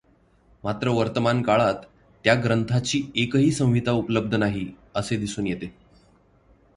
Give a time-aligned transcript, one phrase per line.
[0.63, 1.75] मात्र वर्तमानकाळात
[2.23, 5.73] त्या ग्रंथाची एकही संहिता उपलब्ध नाही असे दिसून येते.